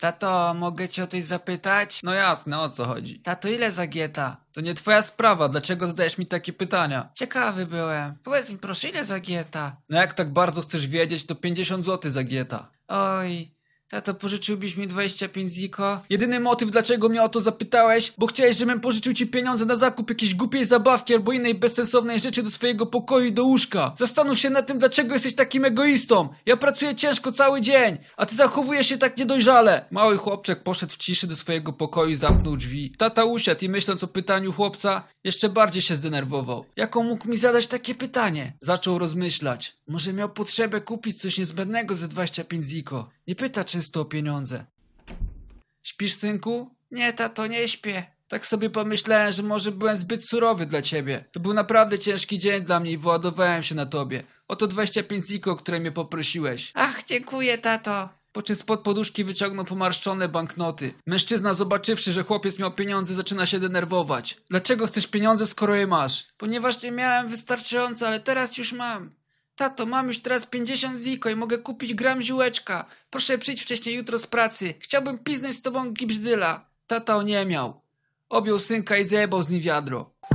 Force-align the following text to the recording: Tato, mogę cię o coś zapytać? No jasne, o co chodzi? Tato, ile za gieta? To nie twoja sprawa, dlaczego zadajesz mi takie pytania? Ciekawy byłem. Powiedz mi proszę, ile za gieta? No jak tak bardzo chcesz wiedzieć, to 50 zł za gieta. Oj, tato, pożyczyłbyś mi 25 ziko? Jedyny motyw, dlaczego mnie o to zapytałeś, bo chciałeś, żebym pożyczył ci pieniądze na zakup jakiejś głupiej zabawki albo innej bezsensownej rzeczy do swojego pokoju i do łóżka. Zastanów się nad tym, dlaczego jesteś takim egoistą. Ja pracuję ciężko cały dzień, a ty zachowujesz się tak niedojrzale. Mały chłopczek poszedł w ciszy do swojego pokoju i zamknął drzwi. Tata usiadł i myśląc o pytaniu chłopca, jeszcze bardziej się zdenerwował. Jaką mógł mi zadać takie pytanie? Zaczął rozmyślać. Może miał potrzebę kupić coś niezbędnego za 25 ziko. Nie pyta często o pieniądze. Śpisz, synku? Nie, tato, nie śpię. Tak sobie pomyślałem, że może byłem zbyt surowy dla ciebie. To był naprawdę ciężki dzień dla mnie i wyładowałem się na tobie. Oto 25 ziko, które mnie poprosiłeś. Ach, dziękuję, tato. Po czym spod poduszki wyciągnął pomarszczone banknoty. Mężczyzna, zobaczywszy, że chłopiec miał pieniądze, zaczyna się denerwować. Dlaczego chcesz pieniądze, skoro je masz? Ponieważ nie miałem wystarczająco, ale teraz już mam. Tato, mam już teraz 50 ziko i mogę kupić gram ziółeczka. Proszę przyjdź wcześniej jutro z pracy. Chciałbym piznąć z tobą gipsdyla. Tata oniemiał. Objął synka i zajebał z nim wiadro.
Tato, 0.00 0.54
mogę 0.54 0.88
cię 0.88 1.04
o 1.04 1.06
coś 1.06 1.22
zapytać? 1.22 2.00
No 2.02 2.14
jasne, 2.14 2.60
o 2.60 2.68
co 2.68 2.84
chodzi? 2.84 3.20
Tato, 3.20 3.48
ile 3.48 3.70
za 3.70 3.86
gieta? 3.86 4.36
To 4.52 4.60
nie 4.60 4.74
twoja 4.74 5.02
sprawa, 5.02 5.48
dlaczego 5.48 5.86
zadajesz 5.86 6.18
mi 6.18 6.26
takie 6.26 6.52
pytania? 6.52 7.10
Ciekawy 7.14 7.66
byłem. 7.66 8.14
Powiedz 8.24 8.50
mi 8.50 8.58
proszę, 8.58 8.88
ile 8.88 9.04
za 9.04 9.20
gieta? 9.20 9.76
No 9.88 9.98
jak 9.98 10.14
tak 10.14 10.32
bardzo 10.32 10.62
chcesz 10.62 10.86
wiedzieć, 10.86 11.26
to 11.26 11.34
50 11.34 11.84
zł 11.84 12.10
za 12.10 12.24
gieta. 12.24 12.70
Oj, 12.88 13.54
tato, 13.90 14.14
pożyczyłbyś 14.14 14.76
mi 14.76 14.88
25 14.88 15.52
ziko? 15.52 16.02
Jedyny 16.10 16.40
motyw, 16.40 16.70
dlaczego 16.70 17.08
mnie 17.08 17.22
o 17.22 17.28
to 17.28 17.40
zapytałeś, 17.40 18.12
bo 18.18 18.26
chciałeś, 18.26 18.56
żebym 18.56 18.80
pożyczył 18.80 19.14
ci 19.14 19.26
pieniądze 19.26 19.64
na 19.64 19.76
zakup 19.76 20.08
jakiejś 20.08 20.34
głupiej 20.34 20.64
zabawki 20.64 21.14
albo 21.14 21.32
innej 21.32 21.54
bezsensownej 21.54 22.20
rzeczy 22.20 22.42
do 22.42 22.50
swojego 22.50 22.86
pokoju 22.86 23.26
i 23.26 23.32
do 23.32 23.44
łóżka. 23.44 23.94
Zastanów 23.98 24.38
się 24.38 24.50
nad 24.50 24.66
tym, 24.66 24.78
dlaczego 24.78 25.14
jesteś 25.14 25.34
takim 25.34 25.64
egoistą. 25.64 26.28
Ja 26.46 26.56
pracuję 26.56 26.94
ciężko 26.96 27.32
cały 27.32 27.60
dzień, 27.60 27.98
a 28.16 28.26
ty 28.26 28.34
zachowujesz 28.34 28.86
się 28.86 28.98
tak 28.98 29.16
niedojrzale. 29.16 29.84
Mały 29.90 30.16
chłopczek 30.16 30.62
poszedł 30.62 30.92
w 30.92 30.96
ciszy 30.96 31.26
do 31.26 31.36
swojego 31.36 31.72
pokoju 31.72 32.10
i 32.10 32.16
zamknął 32.16 32.56
drzwi. 32.56 32.94
Tata 32.98 33.24
usiadł 33.24 33.64
i 33.64 33.68
myśląc 33.68 34.04
o 34.04 34.08
pytaniu 34.08 34.52
chłopca, 34.52 35.02
jeszcze 35.24 35.48
bardziej 35.48 35.82
się 35.82 35.96
zdenerwował. 35.96 36.64
Jaką 36.76 37.02
mógł 37.02 37.28
mi 37.28 37.36
zadać 37.36 37.66
takie 37.66 37.94
pytanie? 37.94 38.52
Zaczął 38.60 38.98
rozmyślać. 38.98 39.76
Może 39.88 40.12
miał 40.12 40.28
potrzebę 40.28 40.80
kupić 40.80 41.20
coś 41.20 41.38
niezbędnego 41.38 41.94
za 41.94 42.08
25 42.08 42.64
ziko. 42.64 43.08
Nie 43.30 43.36
pyta 43.36 43.64
często 43.64 44.00
o 44.00 44.04
pieniądze. 44.04 44.64
Śpisz, 45.82 46.14
synku? 46.14 46.74
Nie, 46.90 47.12
tato, 47.12 47.46
nie 47.46 47.68
śpię. 47.68 48.06
Tak 48.28 48.46
sobie 48.46 48.70
pomyślałem, 48.70 49.32
że 49.32 49.42
może 49.42 49.72
byłem 49.72 49.96
zbyt 49.96 50.24
surowy 50.24 50.66
dla 50.66 50.82
ciebie. 50.82 51.24
To 51.32 51.40
był 51.40 51.54
naprawdę 51.54 51.98
ciężki 51.98 52.38
dzień 52.38 52.64
dla 52.64 52.80
mnie 52.80 52.92
i 52.92 52.98
wyładowałem 52.98 53.62
się 53.62 53.74
na 53.74 53.86
tobie. 53.86 54.22
Oto 54.48 54.66
25 54.66 55.26
ziko, 55.26 55.56
które 55.56 55.80
mnie 55.80 55.92
poprosiłeś. 55.92 56.72
Ach, 56.74 57.04
dziękuję, 57.04 57.58
tato. 57.58 58.08
Po 58.32 58.42
czym 58.42 58.56
spod 58.56 58.80
poduszki 58.80 59.24
wyciągnął 59.24 59.64
pomarszczone 59.64 60.28
banknoty. 60.28 60.94
Mężczyzna, 61.06 61.54
zobaczywszy, 61.54 62.12
że 62.12 62.22
chłopiec 62.22 62.58
miał 62.58 62.72
pieniądze, 62.72 63.14
zaczyna 63.14 63.46
się 63.46 63.60
denerwować. 63.60 64.40
Dlaczego 64.48 64.86
chcesz 64.86 65.06
pieniądze, 65.06 65.46
skoro 65.46 65.74
je 65.74 65.86
masz? 65.86 66.26
Ponieważ 66.36 66.82
nie 66.82 66.92
miałem 66.92 67.28
wystarczająco, 67.28 68.06
ale 68.06 68.20
teraz 68.20 68.58
już 68.58 68.72
mam. 68.72 69.19
Tato, 69.60 69.86
mam 69.86 70.06
już 70.08 70.20
teraz 70.20 70.46
50 70.46 71.00
ziko 71.00 71.30
i 71.30 71.36
mogę 71.36 71.58
kupić 71.58 71.94
gram 71.94 72.22
ziółeczka. 72.22 72.84
Proszę 73.10 73.38
przyjdź 73.38 73.62
wcześniej 73.62 73.94
jutro 73.94 74.18
z 74.18 74.26
pracy. 74.26 74.74
Chciałbym 74.80 75.18
piznąć 75.18 75.56
z 75.56 75.62
tobą 75.62 75.90
gipsdyla. 75.90 76.66
Tata 76.86 77.16
oniemiał. 77.16 77.80
Objął 78.28 78.58
synka 78.58 78.96
i 78.96 79.04
zajebał 79.04 79.42
z 79.42 79.48
nim 79.48 79.60
wiadro. 79.60 80.10